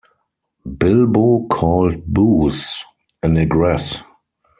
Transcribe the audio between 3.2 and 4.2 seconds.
a negress.